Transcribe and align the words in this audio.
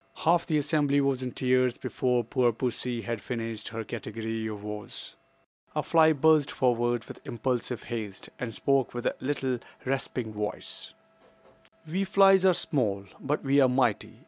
Half 0.15 0.47
the 0.47 0.57
assembly 0.57 0.99
was 0.99 1.21
in 1.21 1.31
tears 1.33 1.77
before 1.77 2.23
poor 2.23 2.51
pussy 2.51 3.03
had 3.03 3.21
finished 3.21 3.67
her 3.67 3.83
category 3.83 4.47
of 4.47 4.63
woes. 4.63 5.15
A 5.75 5.83
fly 5.83 6.11
buzzed 6.11 6.49
forward 6.49 7.05
with 7.05 7.19
impulsive 7.23 7.83
haste, 7.83 8.29
and 8.39 8.51
spoke 8.51 8.95
with 8.95 9.05
a 9.05 9.15
little 9.19 9.59
rasping 9.85 10.33
voice: 10.33 10.95
"We 11.85 12.03
flies 12.03 12.43
are 12.45 12.55
small; 12.55 13.05
but 13.19 13.43
we 13.43 13.59
are 13.61 13.69
mighty. 13.69 14.19